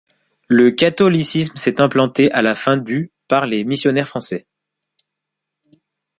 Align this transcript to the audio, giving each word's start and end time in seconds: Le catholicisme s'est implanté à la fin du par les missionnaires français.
Le 0.47 0.71
catholicisme 0.71 1.55
s'est 1.57 1.79
implanté 1.79 2.31
à 2.31 2.41
la 2.41 2.55
fin 2.55 2.75
du 2.75 3.11
par 3.27 3.45
les 3.45 3.63
missionnaires 3.63 4.07
français. 4.07 4.47